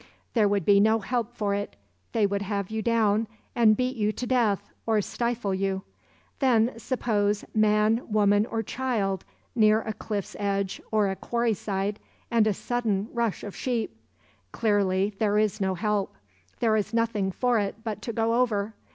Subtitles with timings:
[0.33, 1.75] There would be no help for it;
[2.11, 5.83] they would have you down and beat you to death or stifle you.
[6.39, 11.99] Then suppose man, woman, or child near a cliff's edge or a quarry side,
[12.31, 13.95] and a sudden rush of sheep.
[14.51, 16.15] Clearly there is no help;
[16.61, 18.73] there is nothing for it but to go over.